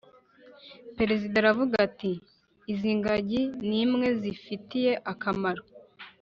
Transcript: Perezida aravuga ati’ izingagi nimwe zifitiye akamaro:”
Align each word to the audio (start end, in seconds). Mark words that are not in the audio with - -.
Perezida 0.97 1.35
aravuga 1.39 1.75
ati’ 1.87 2.11
izingagi 2.71 3.41
nimwe 3.69 4.07
zifitiye 4.21 4.91
akamaro:” 5.11 5.63